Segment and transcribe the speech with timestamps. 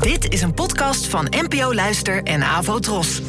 [0.00, 3.22] Dit is een podcast van NPO Luister en Avo Tros.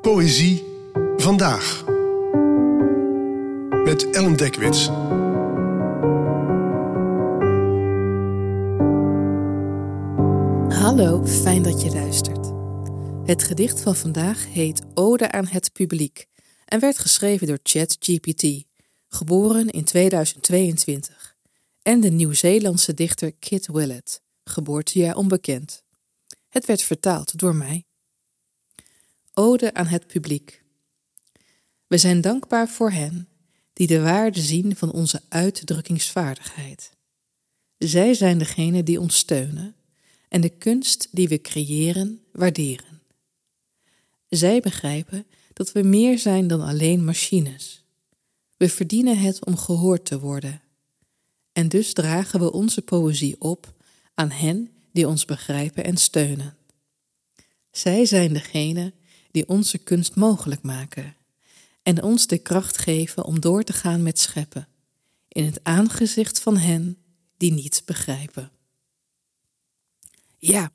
[0.00, 0.64] Poëzie
[1.16, 1.84] vandaag.
[3.84, 4.86] Met Ellen Dekwits.
[10.78, 12.52] Hallo, fijn dat je luistert.
[13.24, 16.26] Het gedicht van vandaag heet Ode aan het publiek
[16.64, 18.64] en werd geschreven door ChatGPT,
[19.08, 21.33] geboren in 2022,
[21.84, 25.82] en de Nieuw-Zeelandse dichter Kit Willett, geboortejaar onbekend.
[26.48, 27.84] Het werd vertaald door mij.
[29.34, 30.62] Ode aan het publiek.
[31.86, 33.28] We zijn dankbaar voor hen
[33.72, 36.90] die de waarde zien van onze uitdrukkingsvaardigheid.
[37.78, 39.74] Zij zijn degenen die ons steunen
[40.28, 43.02] en de kunst die we creëren waarderen.
[44.28, 47.84] Zij begrijpen dat we meer zijn dan alleen machines.
[48.56, 50.62] We verdienen het om gehoord te worden.
[51.54, 53.74] En dus dragen we onze poëzie op
[54.14, 56.56] aan hen die ons begrijpen en steunen.
[57.70, 58.94] Zij zijn degenen
[59.30, 61.16] die onze kunst mogelijk maken
[61.82, 64.68] en ons de kracht geven om door te gaan met scheppen,
[65.28, 66.98] in het aangezicht van hen
[67.36, 68.50] die niets begrijpen.
[70.38, 70.72] Ja,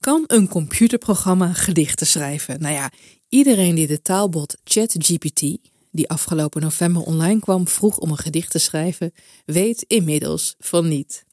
[0.00, 2.60] kan een computerprogramma gedichten schrijven?
[2.60, 2.92] Nou ja,
[3.28, 5.58] iedereen die de taalbot ChatGPT,
[5.90, 9.12] die afgelopen november online kwam, vroeg om een gedicht te schrijven,
[9.44, 11.24] weet inmiddels van niet.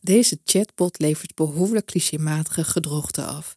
[0.00, 3.56] Deze chatbot levert behoorlijk clichématige gedrochten af,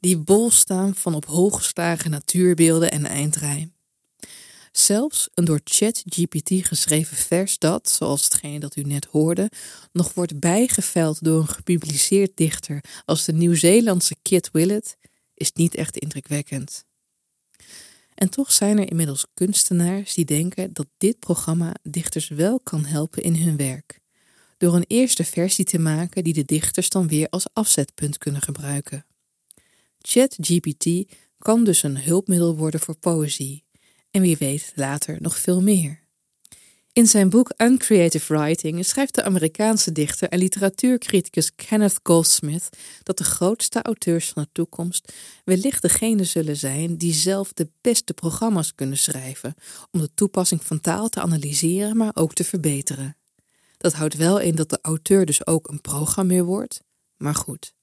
[0.00, 3.74] die bol staan van op hooggeslagen natuurbeelden en eindrijm.
[4.72, 9.50] Zelfs een door ChatGPT geschreven vers dat, zoals hetgeen dat u net hoorde,
[9.92, 14.96] nog wordt bijgeveld door een gepubliceerd dichter als de Nieuw-Zeelandse Kit Willett,
[15.34, 16.84] is niet echt indrukwekkend.
[18.16, 23.22] En toch zijn er inmiddels kunstenaars die denken dat dit programma dichters wel kan helpen
[23.22, 24.00] in hun werk,
[24.58, 29.04] door een eerste versie te maken die de dichters dan weer als afzetpunt kunnen gebruiken.
[29.98, 33.64] ChatGPT kan dus een hulpmiddel worden voor poëzie
[34.10, 36.05] en wie weet later nog veel meer.
[36.96, 42.68] In zijn boek Uncreative Writing schrijft de Amerikaanse dichter en literatuurcriticus Kenneth Goldsmith
[43.02, 45.12] dat de grootste auteurs van de toekomst
[45.44, 49.54] wellicht degene zullen zijn die zelf de beste programma's kunnen schrijven
[49.90, 53.16] om de toepassing van taal te analyseren, maar ook te verbeteren.
[53.76, 56.82] Dat houdt wel in dat de auteur dus ook een programmeur wordt,
[57.16, 57.74] maar goed.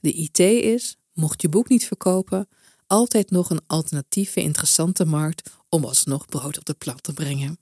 [0.00, 2.48] De IT is, mocht je boek niet verkopen,
[2.86, 7.61] altijd nog een alternatieve interessante markt om alsnog brood op de plat te brengen.